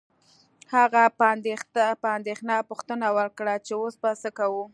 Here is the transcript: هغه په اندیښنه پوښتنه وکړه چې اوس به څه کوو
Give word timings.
هغه 0.75 1.03
په 2.01 2.05
اندیښنه 2.15 2.55
پوښتنه 2.69 3.07
وکړه 3.17 3.55
چې 3.65 3.73
اوس 3.81 3.95
به 4.01 4.11
څه 4.21 4.29
کوو 4.39 4.63